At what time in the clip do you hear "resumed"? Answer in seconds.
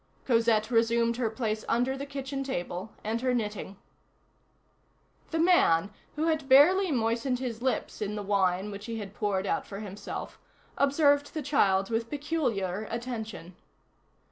0.71-1.17